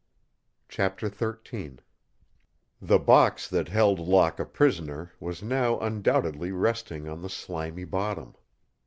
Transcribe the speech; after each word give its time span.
CHAPTER 0.67 1.11
XIII 1.11 1.77
The 2.81 2.97
box 2.97 3.47
that 3.47 3.67
held 3.67 3.99
Locke 3.99 4.39
a 4.39 4.45
prisoner 4.45 5.11
was 5.19 5.43
now 5.43 5.77
undoubtedly 5.79 6.51
resting 6.51 7.07
on 7.07 7.21
the 7.21 7.29
slimy 7.29 7.83
bottom. 7.85 8.33